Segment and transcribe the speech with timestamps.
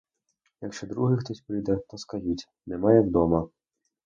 [0.61, 3.49] Якщо другий хто прийде, то скажіть— немає вдома!